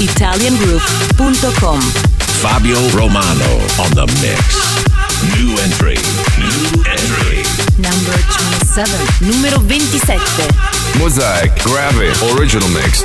italiangroove.com. 0.00 1.80
Fabio 2.40 2.78
Romano 2.96 3.52
on 3.78 3.90
the 3.94 4.06
mix. 4.24 4.56
New 5.36 5.52
entry. 5.60 5.98
New 6.40 6.82
entry. 6.88 7.44
Number 7.78 8.16
27. 8.72 8.88
Numero 9.20 9.58
27. 9.58 10.18
Mosaic 10.98 11.52
Gravity 11.62 12.10
Original 12.34 12.68
Mix. 12.70 13.04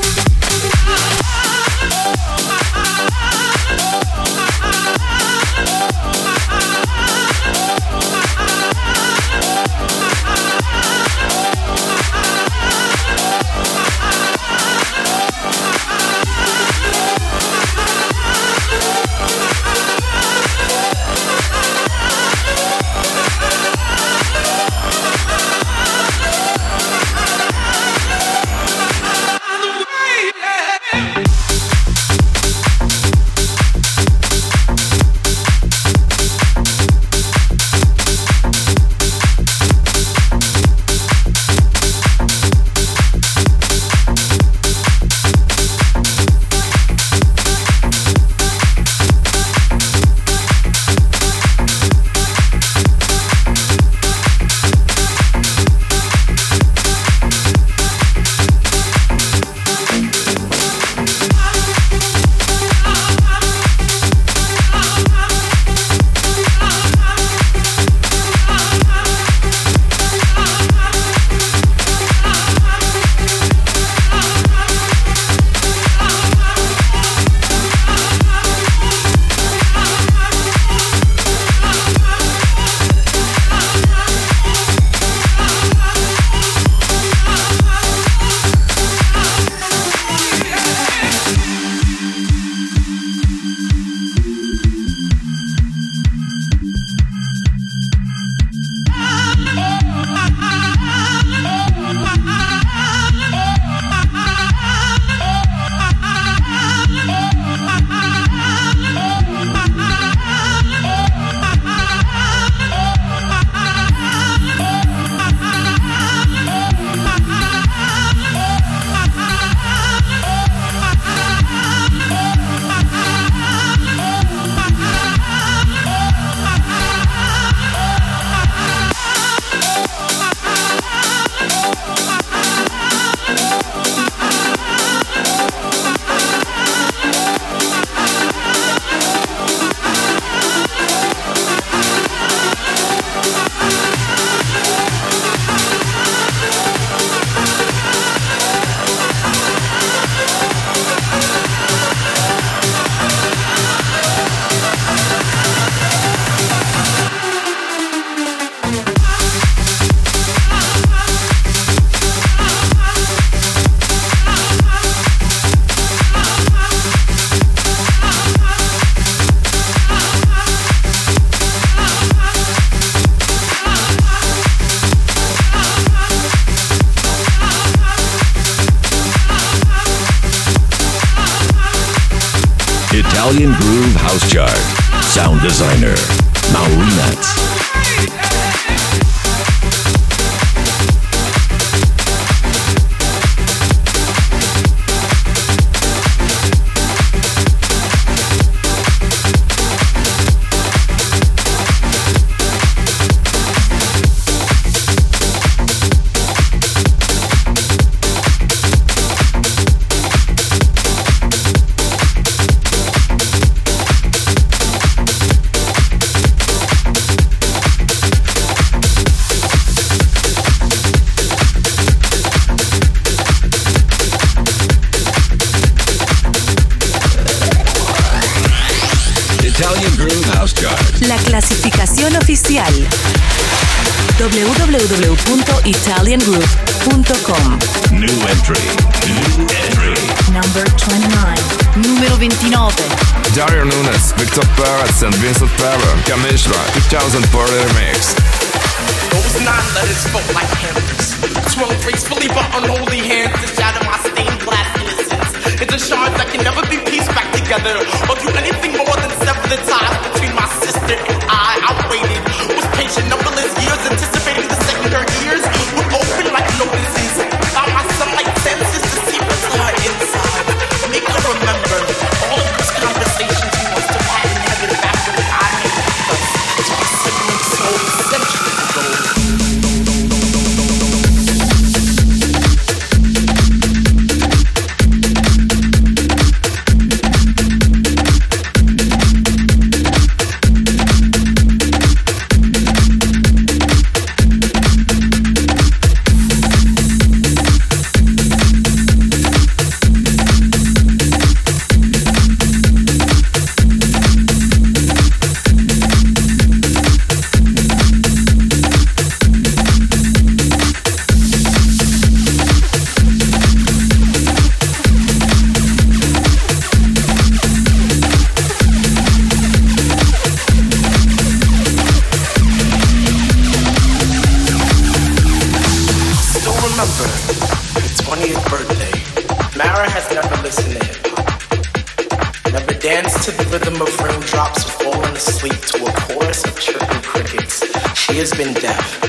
Deaf 338.67 338.99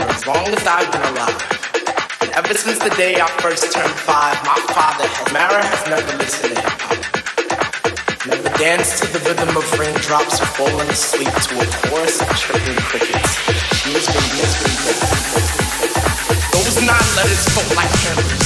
for 0.00 0.08
as 0.08 0.24
long 0.24 0.48
as 0.48 0.64
I've 0.64 0.88
been 0.88 1.04
alive. 1.12 1.36
And 2.24 2.30
ever 2.40 2.54
since 2.56 2.80
the 2.80 2.88
day 2.96 3.20
I 3.20 3.28
first 3.44 3.68
turned 3.68 3.92
five, 4.08 4.32
my 4.48 4.56
father. 4.72 5.04
Mara 5.28 5.60
has 5.60 5.82
never 5.92 6.12
listened 6.16 6.56
to 6.56 6.60
hip 6.64 6.80
hop. 6.80 6.96
Never 8.24 8.48
danced 8.56 9.04
to 9.04 9.06
the 9.12 9.20
rhythm 9.28 9.52
of 9.52 9.66
raindrops 9.76 10.40
or 10.40 10.48
fallen 10.56 10.88
asleep 10.88 11.28
to 11.28 11.52
a 11.60 11.66
chorus 11.84 12.16
of 12.24 12.32
chirping 12.32 12.80
crickets. 12.80 13.32
She 13.76 13.92
has 13.92 14.08
been 14.08 14.28
miserable. 14.40 14.96
Those 16.56 16.80
nine 16.80 17.10
letters 17.20 17.44
felt 17.52 17.68
like 17.76 17.92
hammers. 18.08 18.40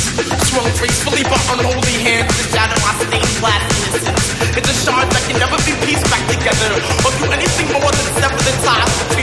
Swung 0.51 0.71
gracefully 0.83 1.23
but 1.23 1.39
unholy 1.55 2.03
hands 2.03 2.35
to 2.35 2.43
shatter 2.51 2.79
my 2.83 2.99
stained 2.99 3.35
glass 3.39 3.63
innocence. 3.79 4.27
It's 4.59 4.71
a 4.75 4.77
shard 4.83 5.07
that 5.07 5.23
can 5.31 5.39
never 5.39 5.59
be 5.63 5.79
pieced 5.87 6.11
back 6.11 6.27
together 6.27 6.83
or 7.07 7.15
do 7.15 7.31
anything 7.31 7.71
more 7.79 7.95
than 7.95 8.07
sever 8.19 8.43
the 8.43 8.55
ties 8.67 9.18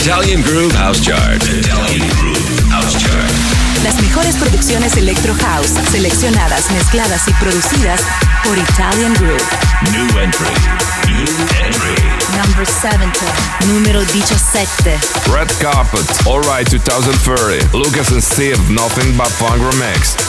Italian 0.00 0.42
Groove 0.42 0.72
House 0.76 1.00
Chart. 1.00 1.42
Italian 1.42 2.08
Groove 2.20 2.70
House 2.70 2.96
Chart. 2.96 3.30
Las 3.82 4.00
mejores 4.00 4.36
producciones 4.36 4.96
Electro 4.96 5.34
House, 5.34 5.74
seleccionadas, 5.90 6.70
mezcladas 6.70 7.26
y 7.26 7.32
producidas 7.34 8.00
por 8.44 8.56
Italian 8.56 9.12
Groove. 9.14 9.42
New 9.90 10.18
entry. 10.18 10.46
New 11.08 11.26
entry. 11.64 11.96
Number 12.36 12.64
70. 12.64 13.10
Número 13.66 14.04
17. 14.04 14.98
Red 15.32 15.48
Carpet, 15.60 16.06
Alright 16.26 16.68
2030, 16.70 17.76
Lucas 17.76 18.12
and 18.12 18.22
Steve, 18.22 18.58
Nothing 18.70 19.16
But 19.16 19.28
Funk 19.28 19.60
Remix. 19.60 20.27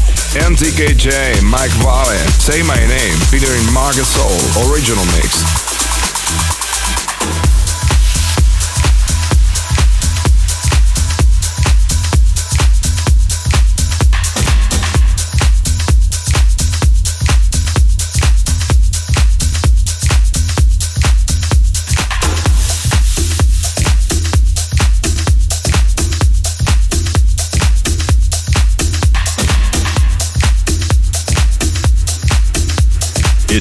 MTKJ, 0.50 1.42
Mike 1.42 1.76
Vale, 1.84 2.18
Say 2.40 2.64
My 2.64 2.80
Name, 2.88 3.18
featuring 3.30 3.70
Marcus 3.74 4.08
Soul, 4.08 4.40
original 4.70 5.06
mix. 5.18 5.61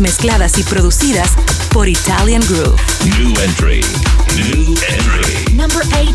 mezcladas 0.00 0.56
y 0.56 0.62
producidas 0.62 1.32
por 1.74 1.86
Italian 1.86 2.40
Groove. 2.48 2.80
New 3.04 3.38
entry. 3.42 3.82
New 4.34 4.74
entry. 4.88 5.54
Number 5.54 5.84
18. 5.88 6.14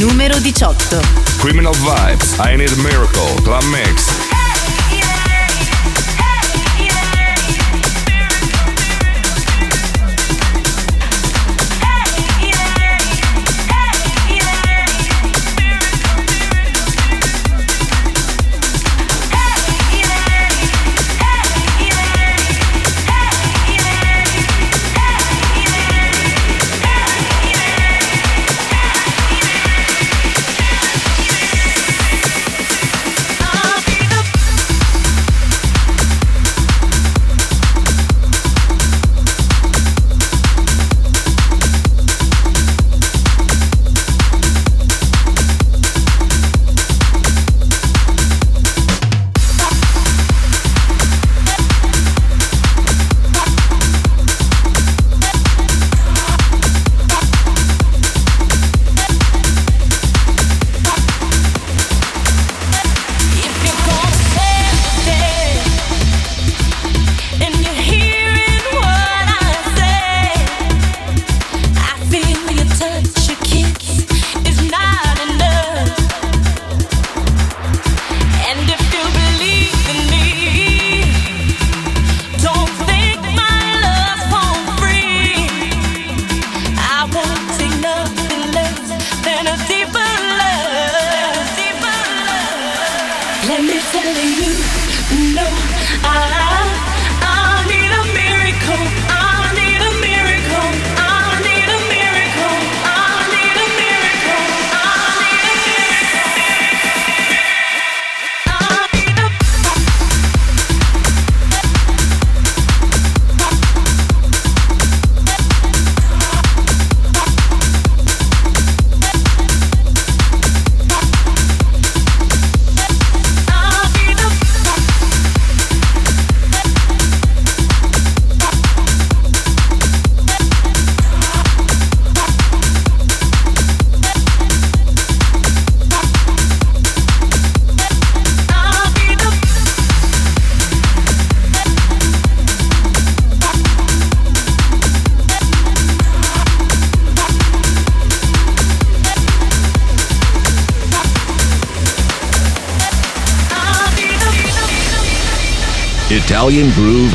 Numero 0.00 0.40
18. 0.40 1.00
Criminal 1.40 1.72
Vibes, 1.74 2.36
I 2.40 2.56
Need 2.56 2.72
a 2.72 2.76
Miracle, 2.82 3.36
Club 3.44 3.62
Mix. 3.70 4.23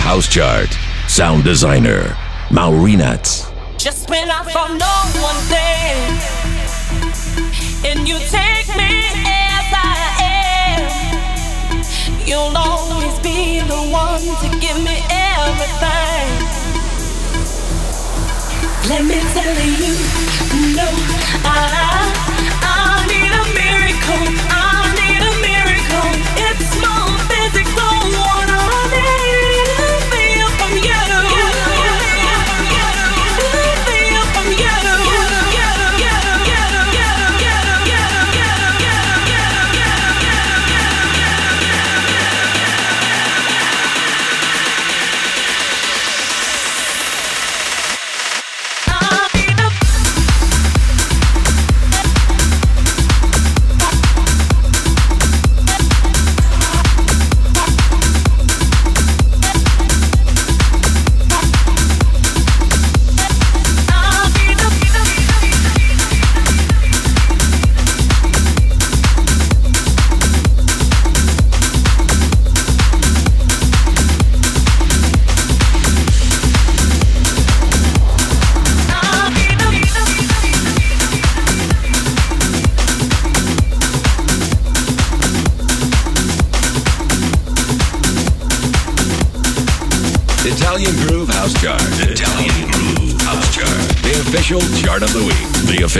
House 0.09 0.27
Chart, 0.27 0.67
Sound 1.07 1.43
Designer, 1.43 2.17
Maurinat. 2.49 3.38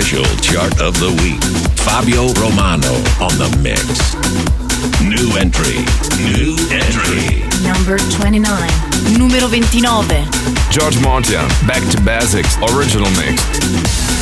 Official 0.10 0.38
chart 0.42 0.82
of 0.82 1.00
the 1.00 1.10
week. 1.22 1.42
Fabio 1.78 2.34
Romano 2.42 2.94
on 3.22 3.34
the 3.38 3.50
mix. 3.62 4.16
New 5.04 5.38
entry. 5.38 5.86
New 6.18 6.56
entry. 6.74 7.46
Number 7.64 7.98
29. 8.18 8.42
Numero 9.18 9.48
29. 9.48 10.10
George 10.72 10.96
Montian, 10.98 11.48
Back 11.68 11.84
to 11.92 12.02
Basics, 12.02 12.58
original 12.74 13.10
mix. 13.12 14.20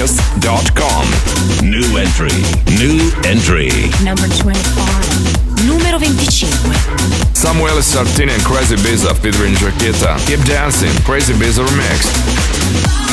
radio4podcast.com. 0.00 1.68
New 1.68 1.98
entry. 1.98 2.32
New 2.78 3.10
entry. 3.28 3.68
Number 4.04 4.28
25. 4.28 5.66
Numero 5.66 5.98
25. 5.98 7.36
Samuel 7.36 7.82
Sartini 7.82 8.32
and 8.32 8.42
Crazibiza 8.42 9.14
featuring 9.16 9.54
Jaqueta. 9.54 10.16
Keep 10.26 10.44
dancing, 10.46 10.92
Crazibiza 11.04 11.62
remix. 11.64 13.09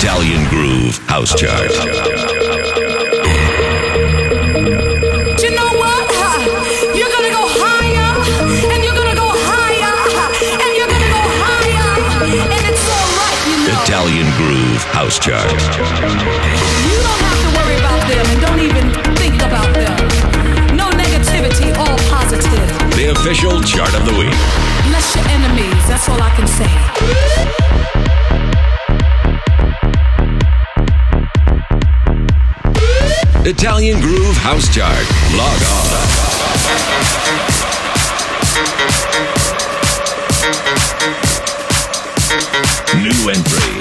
House 0.00 1.34
Chart. 1.34 1.70
You 5.38 5.50
know 5.52 5.70
what? 5.76 6.08
You're 6.96 7.12
gonna 7.12 7.28
go 7.28 7.44
higher, 7.44 8.08
and 8.72 8.80
you're 8.82 8.96
gonna 8.96 9.14
go 9.14 9.28
higher, 9.28 9.92
and 10.56 10.72
you're 10.72 10.88
gonna 10.88 11.12
go 11.12 11.20
higher, 11.44 12.00
and 12.48 12.64
it's 12.64 12.80
alright, 12.88 13.44
you 13.44 13.60
know. 13.68 13.76
Italian 13.84 14.28
Groove 14.40 14.82
House 14.96 15.18
Chart. 15.18 15.52
You 15.52 16.96
don't 17.04 17.20
have 17.20 17.40
to 17.44 17.50
worry 17.60 17.76
about 17.76 18.00
them, 18.08 18.24
and 18.24 18.40
don't 18.40 18.60
even 18.64 18.88
think 19.20 19.36
about 19.44 19.68
them. 19.76 20.00
No 20.80 20.88
negativity, 20.96 21.76
all 21.76 21.98
positive. 22.08 22.72
The 22.96 23.12
official 23.12 23.60
chart 23.60 23.92
of 23.92 24.06
the 24.06 24.16
week. 24.16 24.32
Bless 24.88 25.14
your 25.14 25.28
enemies, 25.28 25.84
that's 25.86 26.08
all 26.08 26.22
I 26.22 26.30
can 26.34 26.46
say. 26.48 27.99
Italian 33.50 34.00
Groove 34.00 34.36
House 34.36 34.72
Chart. 34.72 35.06
Log 35.34 35.60
on. 35.74 35.90
New 43.02 43.28
entry. 43.28 43.74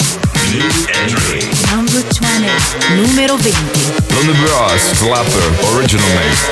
New 0.50 0.66
entry. 0.98 1.46
Number 1.70 2.02
20. 2.02 2.50
Numero 2.98 3.38
20. 3.38 3.54
London 4.16 4.38
Brass, 4.42 4.90
Flapper, 4.98 5.46
original 5.78 6.10
mix. 6.18 6.50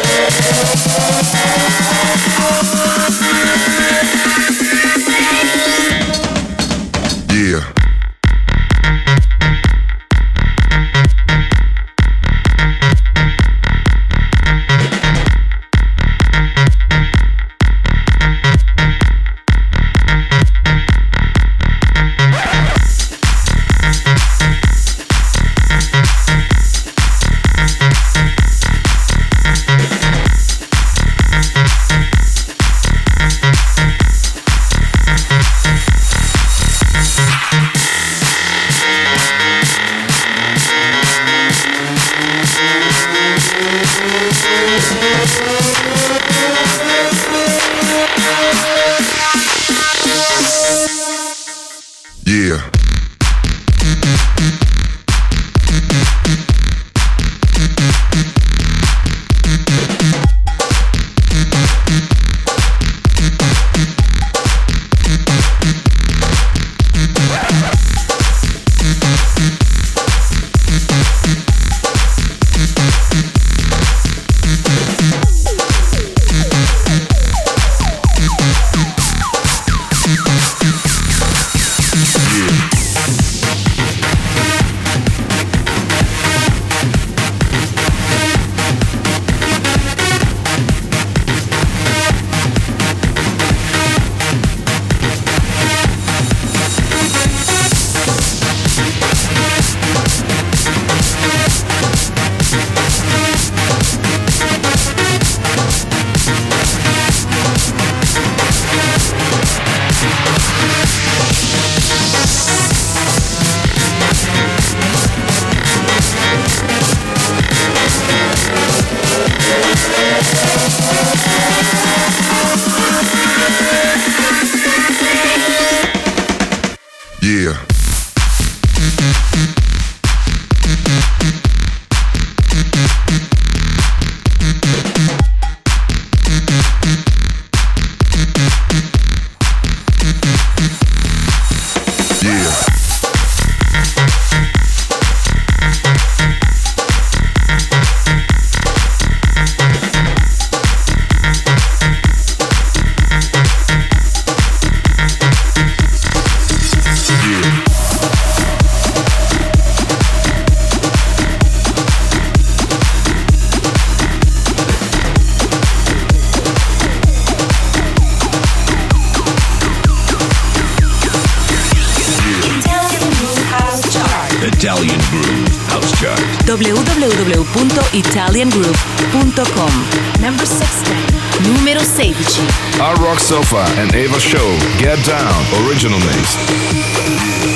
www.italiangroove.com 178.38 180.22
Number 180.22 180.46
16. 180.46 180.96
Numero 181.44 181.80
16. 181.82 182.46
Hard 182.78 183.00
Rock 183.00 183.20
Sofa 183.20 183.66
and 183.80 183.96
Ava 183.96 184.20
Show. 184.20 184.58
Get 184.78 185.04
Down, 185.06 185.34
original 185.66 186.00
mix. 186.00 187.47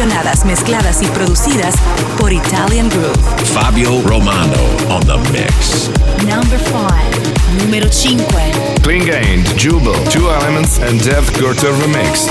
Seleccionadas, 0.00 0.46
mezcladas 0.46 1.02
y 1.02 1.06
producidas 1.08 1.74
por 2.16 2.32
Italian 2.32 2.88
Groove. 2.88 3.18
Fabio 3.52 4.00
Romano 4.00 4.56
on 4.88 5.02
the 5.02 5.18
mix. 5.30 5.90
Number 6.26 6.58
5. 6.58 6.88
Numero 7.58 7.86
5. 7.92 8.24
Clean 8.82 9.04
Gained, 9.04 9.46
Jubel, 9.58 10.02
Two 10.10 10.30
Elements, 10.30 10.78
and 10.78 11.04
Dev 11.04 11.30
Gurter 11.34 11.74
Remix. 11.82 12.30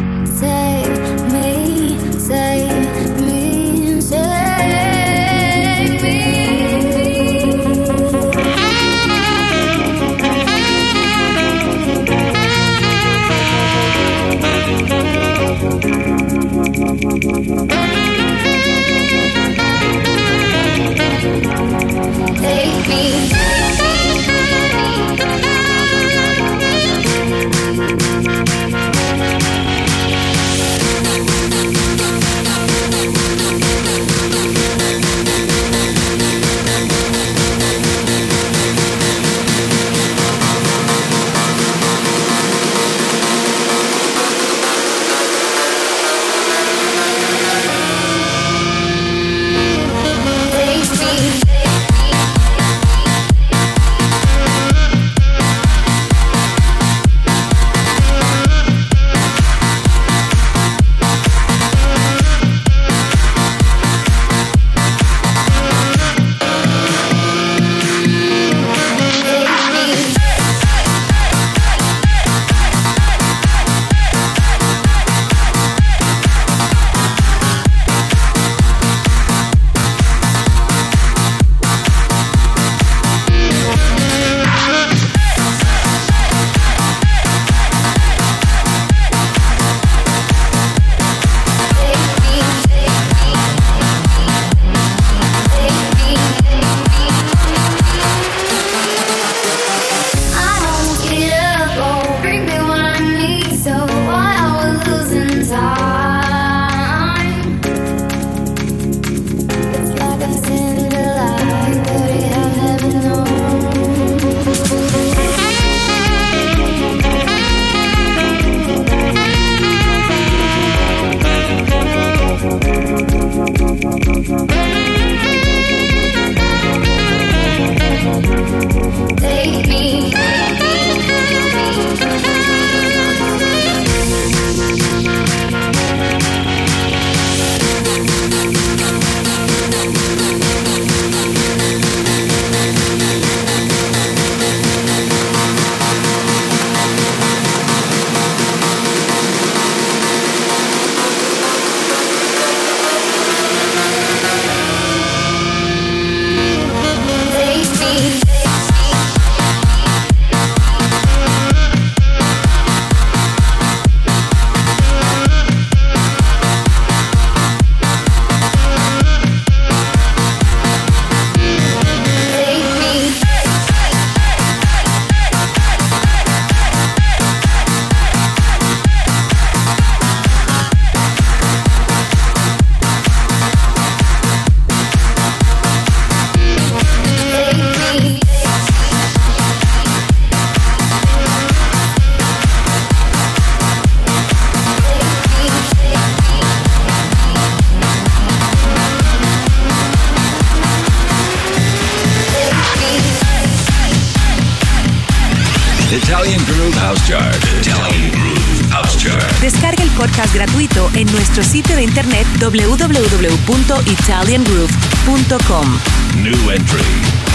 New 216.15 216.51
entry. 216.51 216.79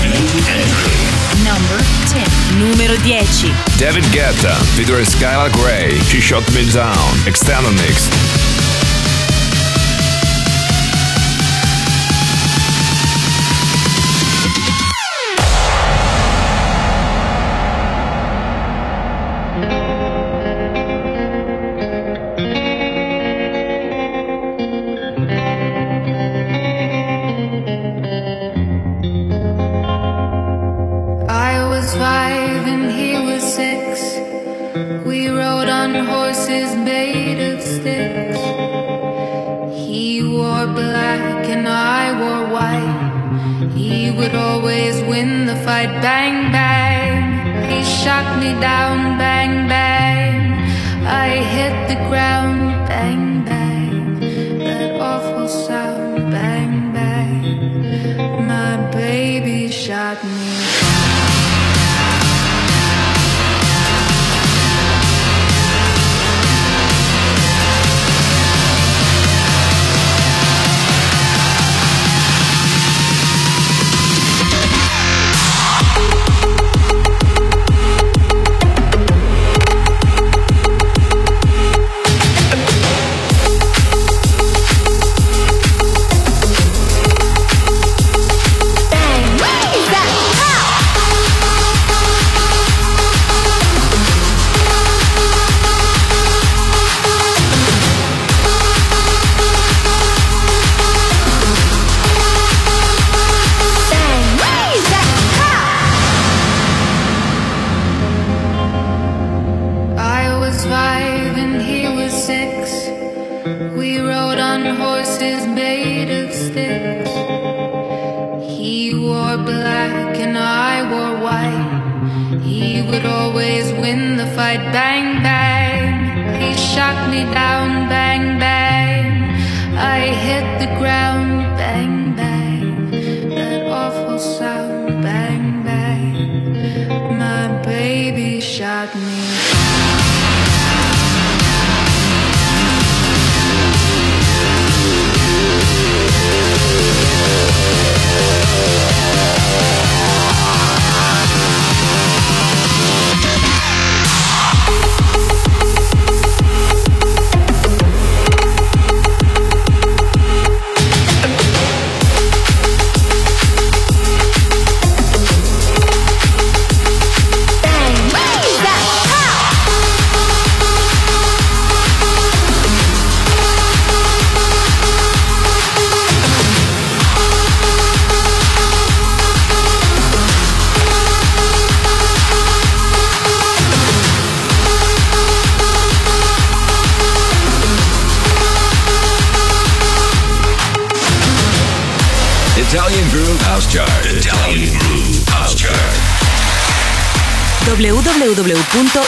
New 0.01 0.33
entry. 0.49 0.97
Number 1.45 1.79
10. 2.09 2.59
Numero 2.59 2.97
10. 2.97 3.53
David 3.77 4.05
Guetta, 4.05 4.57
featuring 4.77 5.05
Skylar 5.05 5.53
Grey, 5.53 5.99
She 6.05 6.21
Shot 6.21 6.51
Me 6.55 6.65
Down, 6.73 6.97
extended 7.27 7.75
mix. 7.75 8.46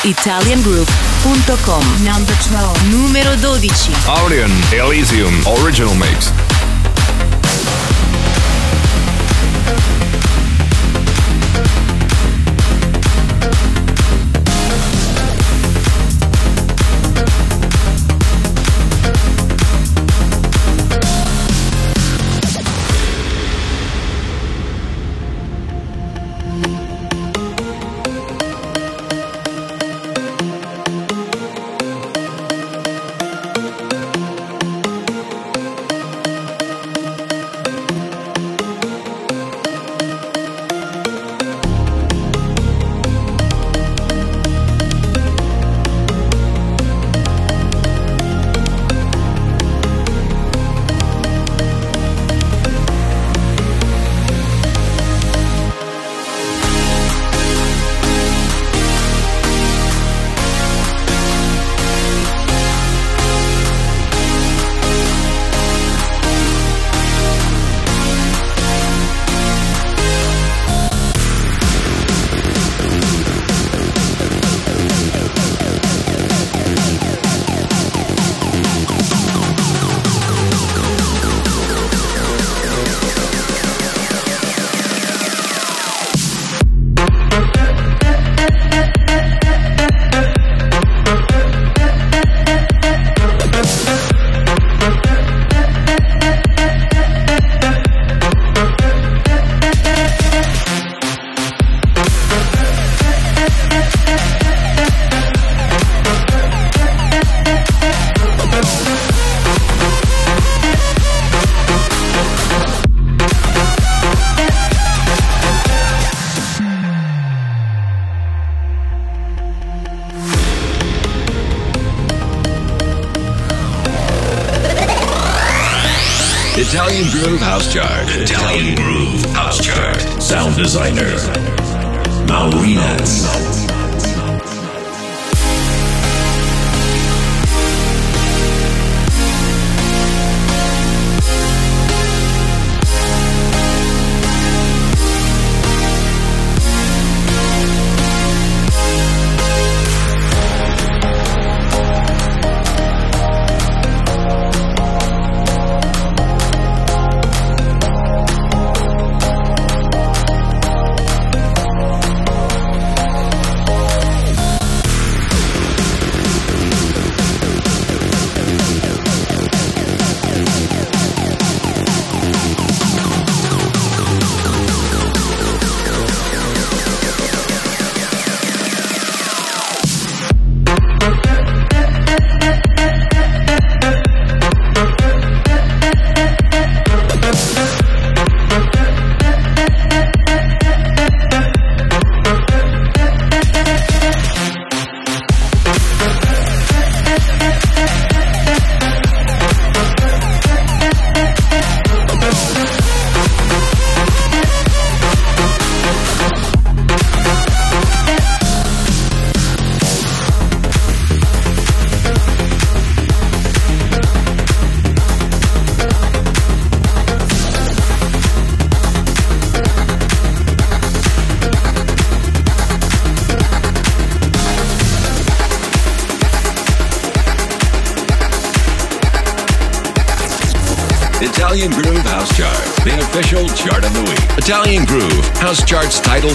www.italiangroove.com 0.04 1.82
Number 2.04 2.34
12. 2.34 2.90
Numero 2.90 3.34
12. 3.36 3.68
Aurion 4.06 4.50
Elysium 4.72 5.34
Original 5.46 5.94
Mix. 5.94 6.47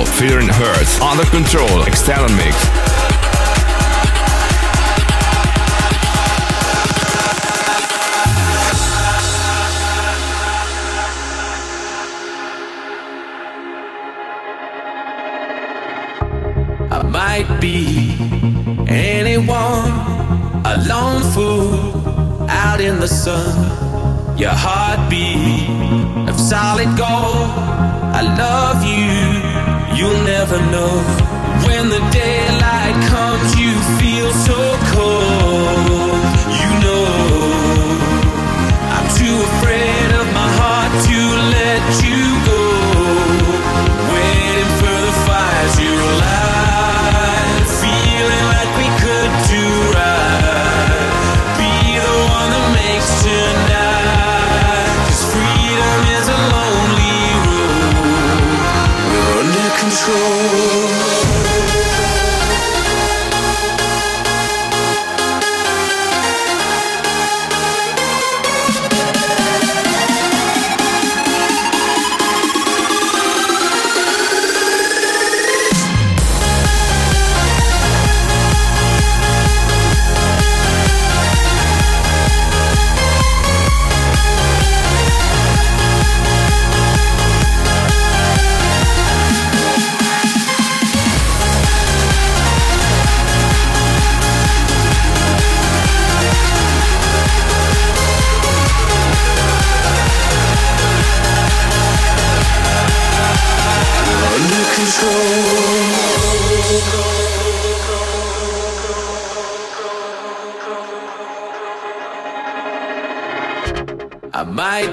Fear 0.05 0.39
and 0.41 0.51
Hurts. 0.51 1.01
Under 1.01 1.25
Control. 1.25 1.83
External 1.85 2.29
Mix. 2.37 2.57
I 28.17 28.23
love 28.23 28.81
you, 28.87 29.99
you'll 29.99 30.23
never 30.23 30.59
know 30.71 31.03
when 31.67 31.89
the 31.89 31.99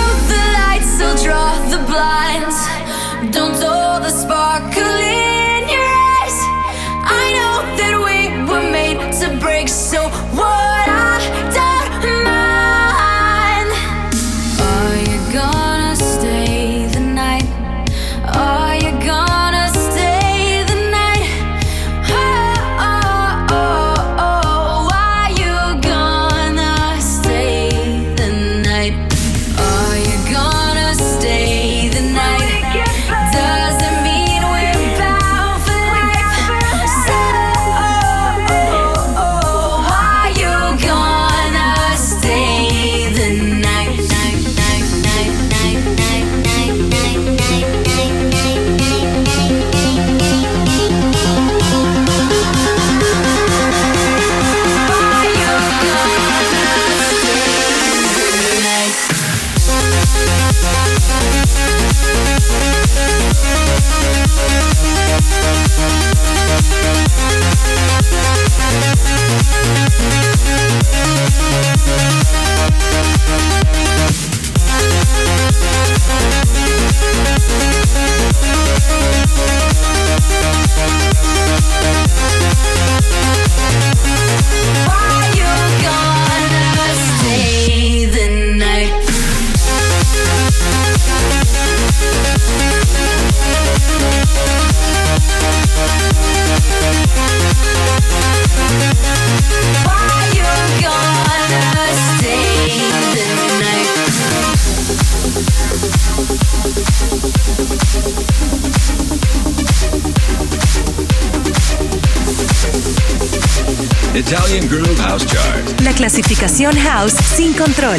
Italian 114.13 114.67
Groove 114.67 114.99
House 114.99 115.25
Chart. 115.25 115.63
La 115.81 115.93
clasificación 115.93 116.75
House 116.77 117.13
sin 117.13 117.53
control. 117.53 117.97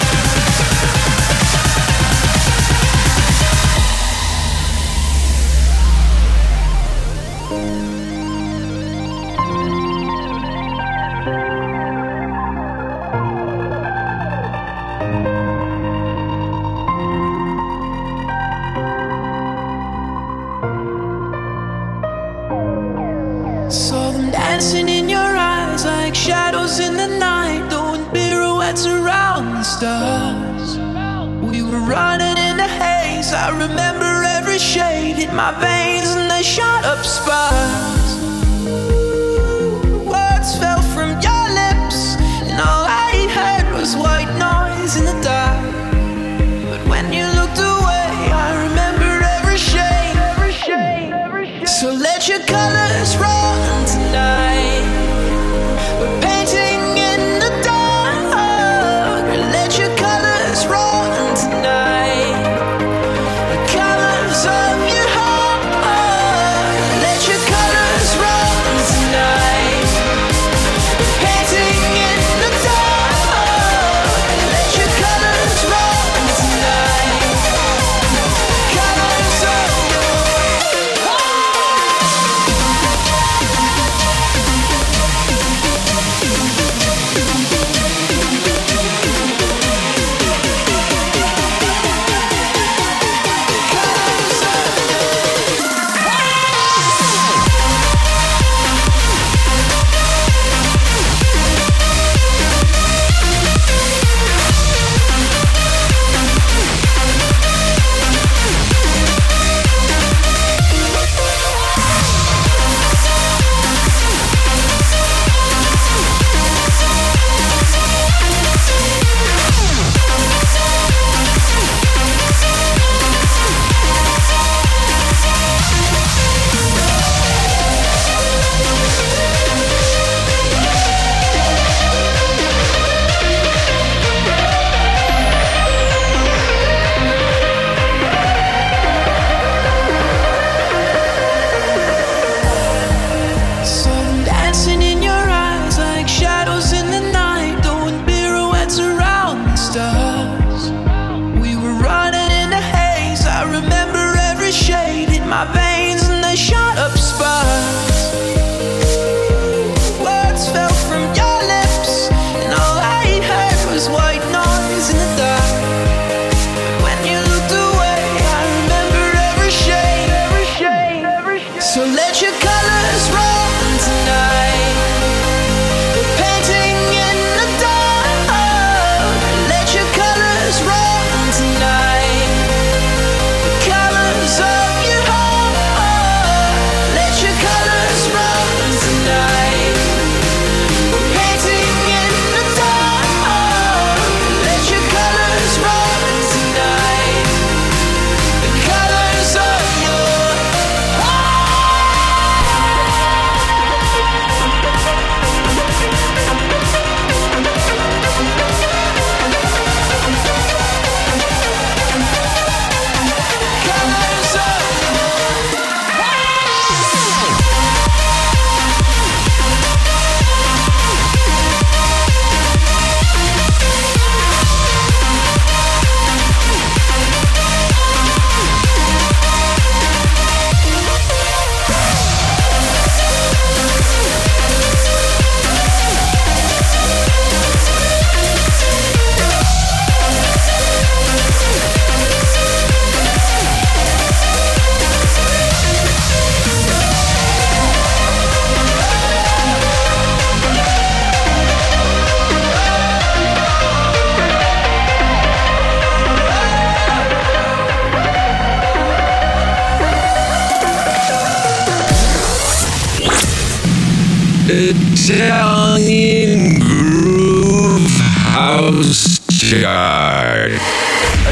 DJI. 269.54 270.58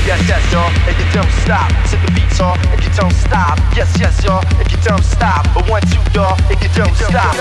Yes, 0.07 0.23
yes, 0.29 0.53
y'all, 0.53 0.70
if 0.87 0.99
you 0.99 1.07
don't 1.12 1.31
stop, 1.43 1.68
to 1.91 1.97
the 1.97 2.12
beats 2.14 2.41
off. 2.41 2.59
if 2.73 2.85
you 2.85 2.91
don't 2.95 3.12
stop. 3.12 3.59
Yes, 3.77 3.99
yes, 3.99 4.25
y'all, 4.25 4.43
if 4.61 4.70
you 4.70 4.79
don't 4.83 5.03
stop. 5.03 5.47
But 5.55 5.68
one, 5.68 5.83
two, 5.83 5.99
y'all, 6.14 6.37
if 6.51 6.62
you 6.62 6.68
don't 6.75 6.95
stop. 6.95 7.35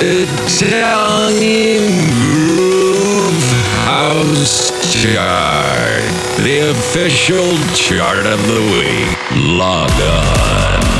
Italian 0.00 1.84
Groove 2.20 3.52
House 3.84 4.72
Chart, 4.92 6.04
the 6.44 6.70
official 6.70 7.56
chart 7.74 8.26
of 8.26 8.40
the 8.46 8.60
week. 8.72 9.18
Log 9.58 9.90
on. 9.90 10.93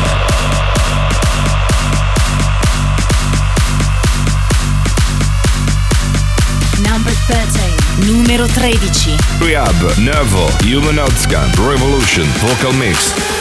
numero 8.35 8.49
13. 8.53 9.16
Rehab, 9.39 9.97
Nervo, 9.99 10.49
Human 10.64 10.99
Outcome, 10.99 11.53
Revolution, 11.57 12.24
Vocal 12.41 12.72
Mix. 12.72 13.34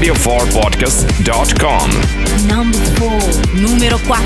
radio4podcast.com. 0.00 1.90
Number 2.48 2.78
4, 2.96 3.60
numero 3.60 3.98
4. 3.98 4.16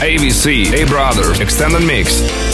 ABC, 0.00 0.72
A 0.72 0.84
Brothers, 0.86 1.40
Extended 1.40 1.84
Mix. 1.84 2.49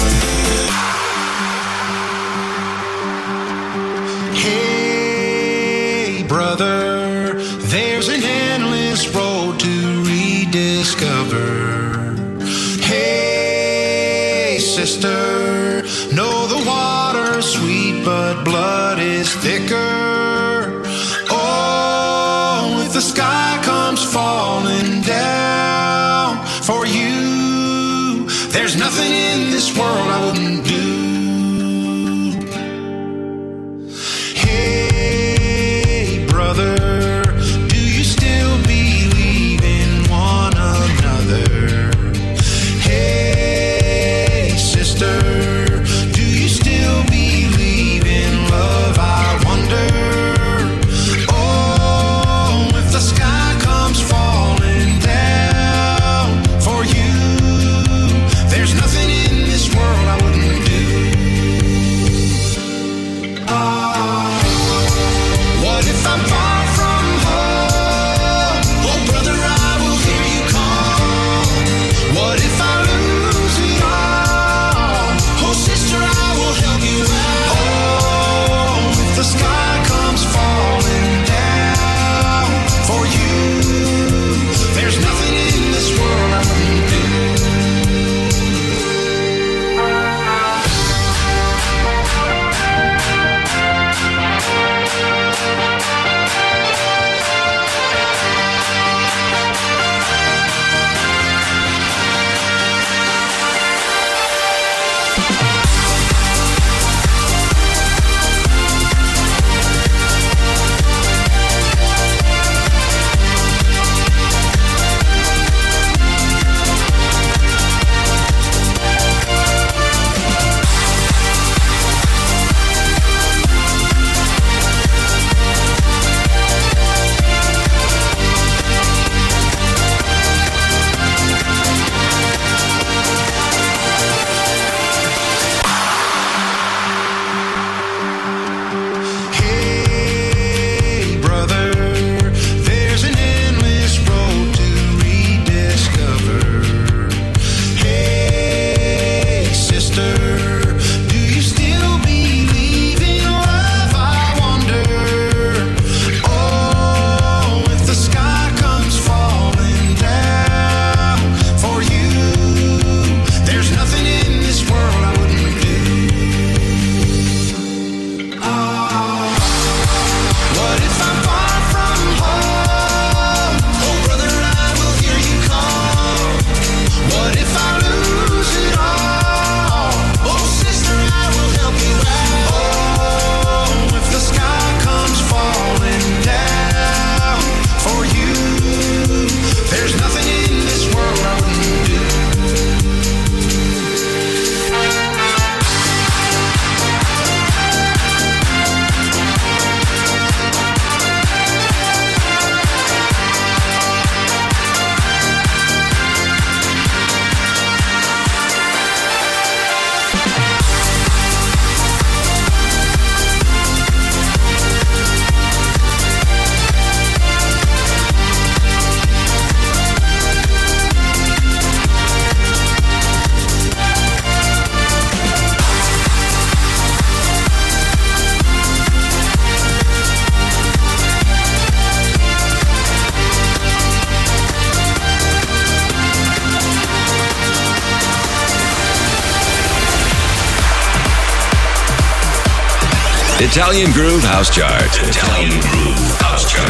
Italian 243.47 243.93
Groove 243.93 244.25
House 244.25 244.51
Chart. 244.51 244.91
Italian 245.07 245.61
Groove 245.61 246.17
House 246.19 246.51
Chart. 246.51 246.69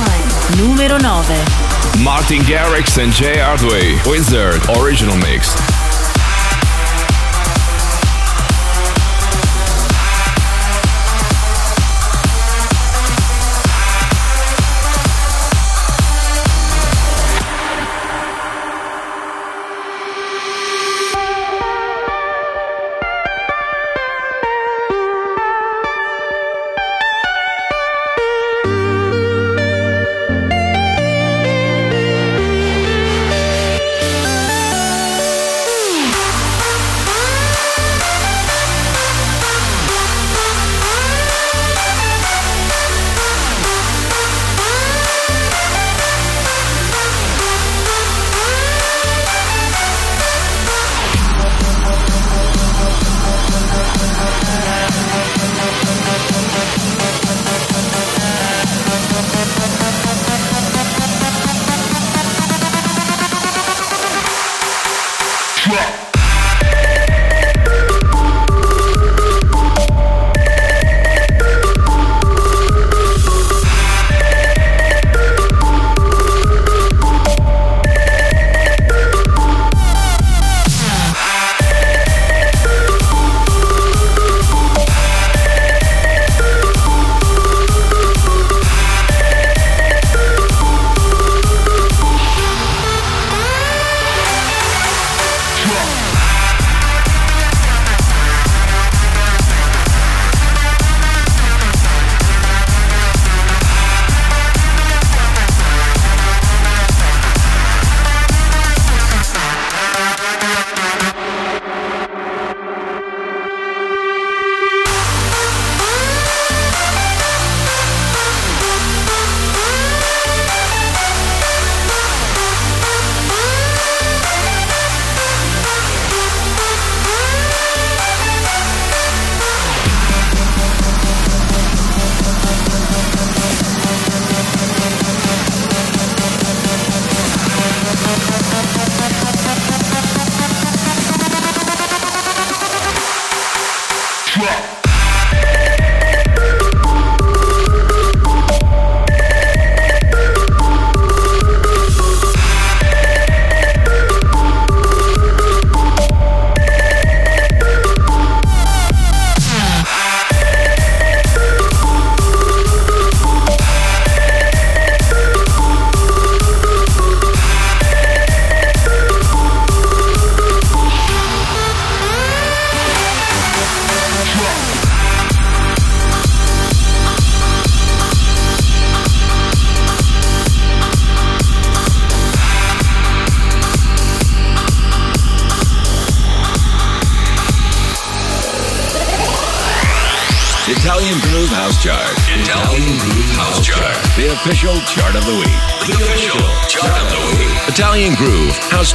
Numero 0.56 1.00
9. 1.00 1.26
Martin 2.04 2.44
Garrix 2.44 3.00
and 3.02 3.12
Jay 3.12 3.40
Hardway. 3.40 3.98
Wizard 4.06 4.62
Original 4.78 5.18
Mix. 5.18 5.56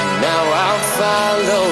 And 0.00 0.22
now 0.28 0.44
I'll 0.64 0.84
follow 0.96 1.67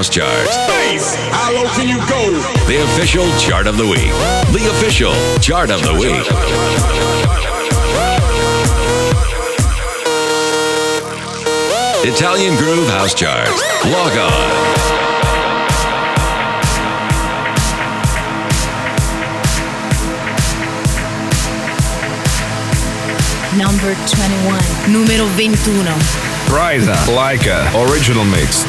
House 0.00 0.08
Chart. 0.08 0.48
How 1.30 1.52
low 1.52 1.68
can 1.74 1.86
you 1.86 1.98
go? 2.08 2.30
The 2.66 2.82
official 2.84 3.26
chart 3.36 3.66
of 3.66 3.76
the 3.76 3.84
week. 3.84 4.08
The 4.50 4.66
official 4.70 5.12
chart 5.40 5.70
of 5.70 5.82
the 5.82 5.92
week. 5.92 6.24
Italian 12.08 12.56
Groove 12.56 12.88
House 12.88 13.12
Chart. 13.12 13.46
Log 13.92 14.16
on. 14.16 14.80
Number 23.58 23.92
21. 24.08 24.92
Numero 24.94 25.28
21. 25.36 26.30
Riza, 26.48 26.94
Laika, 27.12 27.68
original 27.86 28.24
mix. 28.24 28.64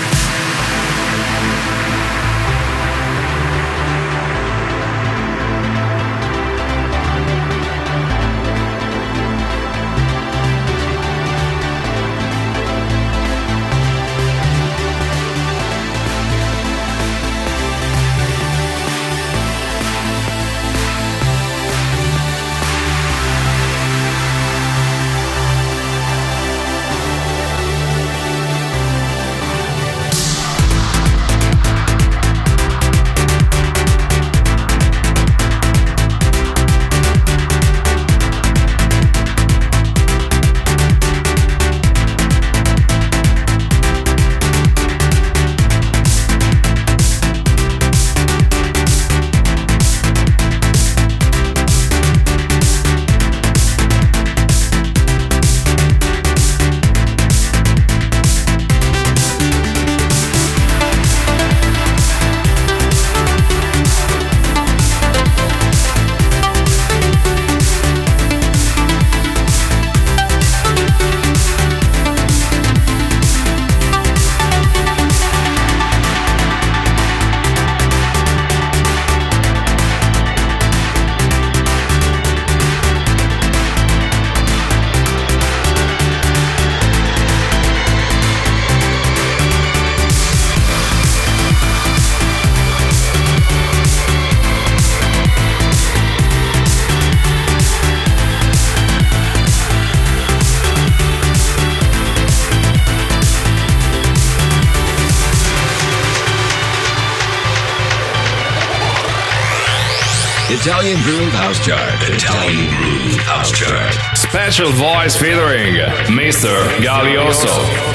Italian 110.63 111.01
Groove 111.01 111.33
House 111.33 111.57
Chart. 111.65 111.95
Italian 112.03 112.69
Groove 112.77 113.17
House 113.21 113.51
Chart. 113.51 113.91
Special 114.15 114.71
voice 114.71 115.15
featuring 115.15 115.73
Mr. 116.05 116.53
Galioso. 116.77 117.90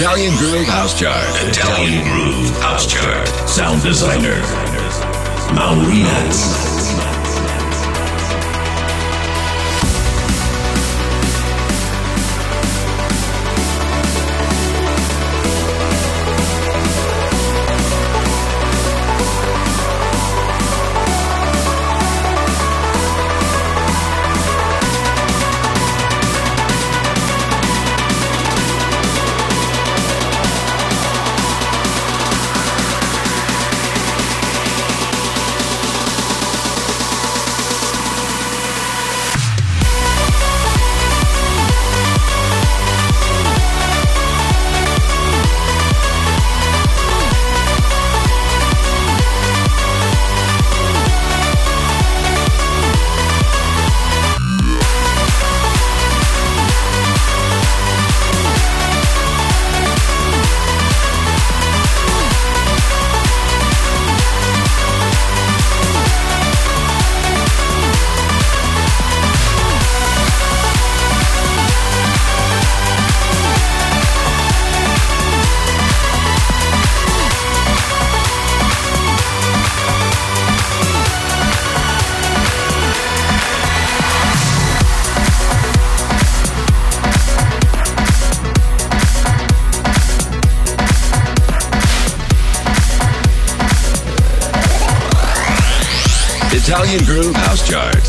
Italian 0.09 0.37
Groove 0.39 0.67
House 0.67 0.99
Chart. 0.99 1.49
Italian 1.51 2.03
Groove 2.03 2.59
House 2.63 2.87
Chart. 2.91 3.29
Sound 3.47 3.83
designer. 3.83 4.41
Maureenaz. 5.53 6.68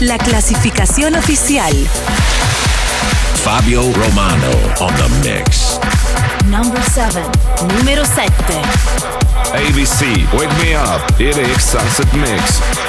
La 0.02 0.18
clasificación 0.18 1.16
oficial. 1.16 1.74
Fabio 3.44 3.82
Romano 3.94 4.50
on 4.80 4.94
the 4.96 5.30
mix. 5.30 5.78
Number 6.46 6.82
7. 6.82 7.22
Numero 7.76 8.06
7. 8.06 8.32
ABC, 9.54 10.26
Wake 10.38 10.54
Me 10.64 10.78
Up, 10.78 11.02
EDX 11.20 11.62
Sunset 11.62 12.14
Mix. 12.14 12.89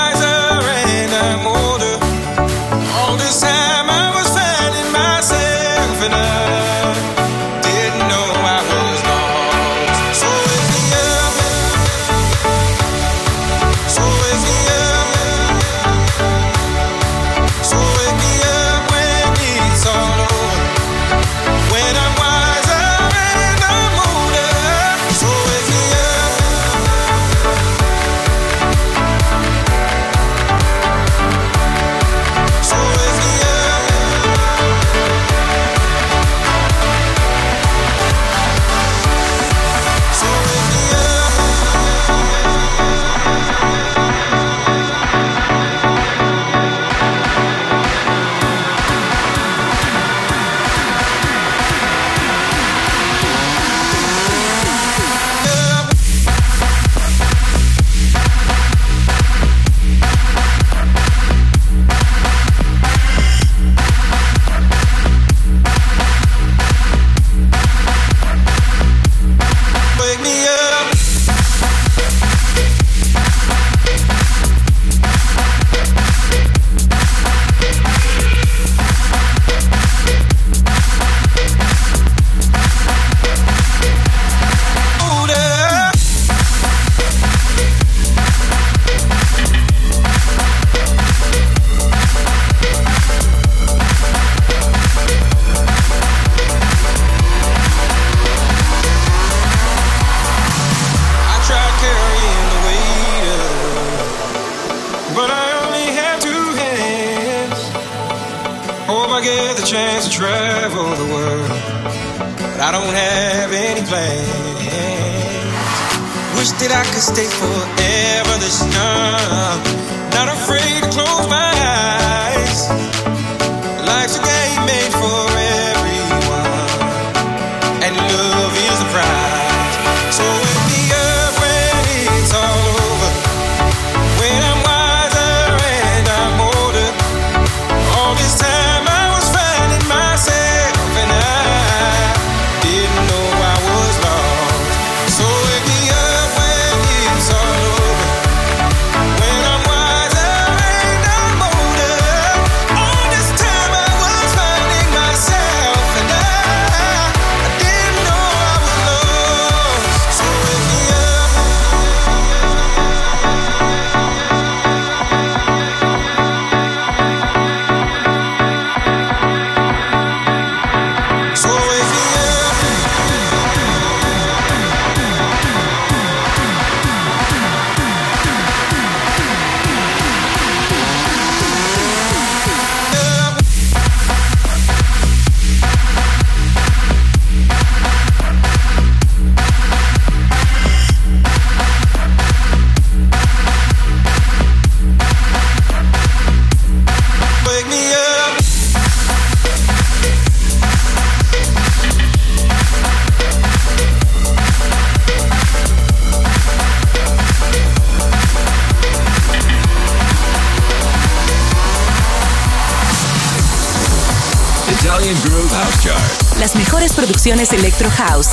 infinite. 6.03 6.80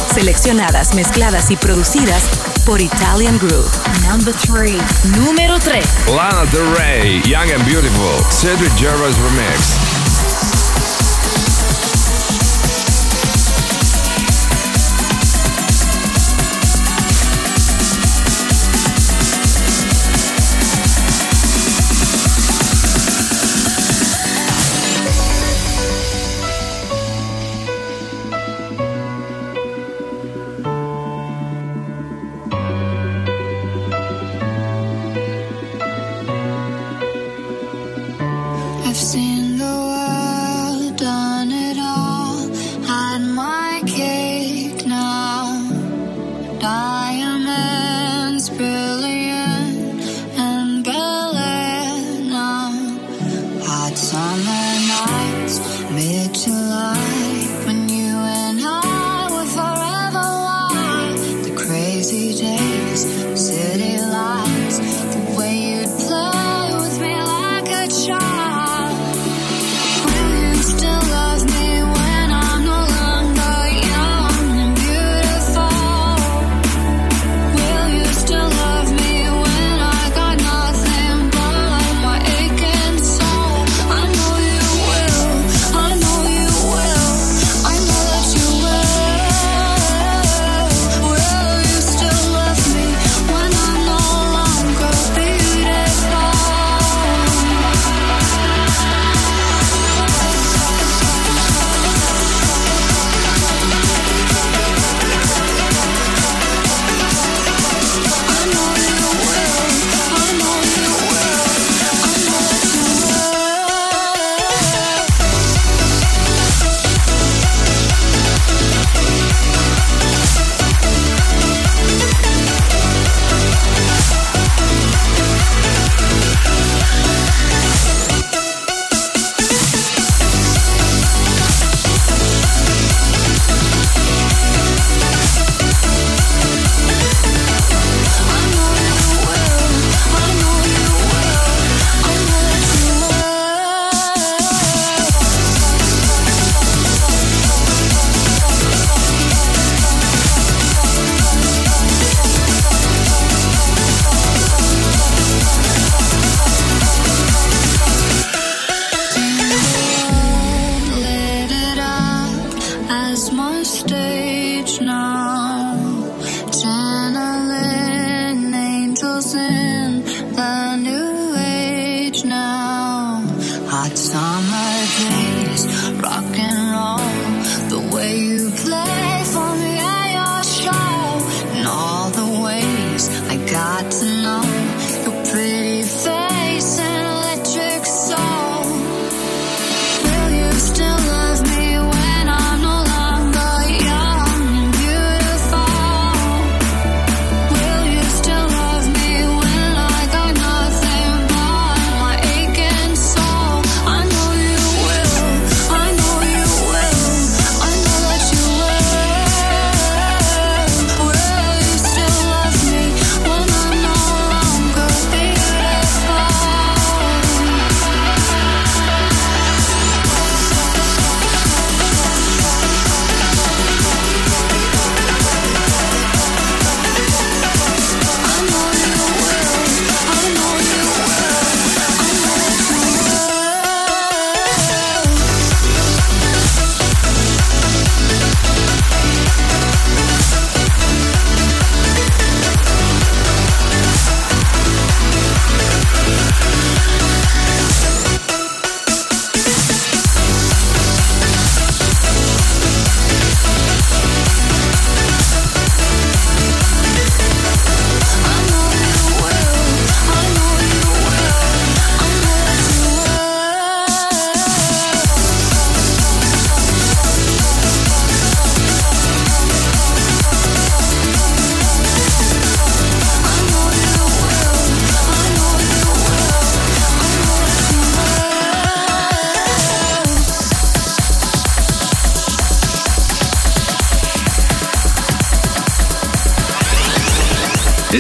seleccionadas, 0.09 0.95
mezcladas 0.95 1.51
y 1.51 1.57
producidas 1.57 2.23
por 2.65 2.81
Italian 2.81 3.39
Groove. 3.39 3.71
Number 4.09 4.35
three, 4.35 4.79
Número 5.17 5.59
3. 5.59 5.85
Lana 6.15 6.45
Del 6.47 6.75
Rey, 6.77 7.23
Young 7.25 7.51
and 7.53 7.65
Beautiful, 7.65 8.25
Cedric 8.31 8.73
Gervais 8.77 9.17
Remix. 9.19 9.88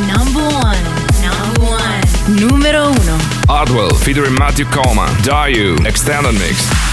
Number 0.07 0.43
one, 0.43 0.79
number 1.21 1.61
one. 1.61 2.01
Número 2.39 2.89
uno. 2.89 3.17
Hardwell 3.47 3.93
featuring 3.95 4.33
Matthew 4.39 4.65
Coleman, 4.71 5.15
Dayu, 5.23 5.75
Extended 5.85 6.33
Mix. 6.33 6.92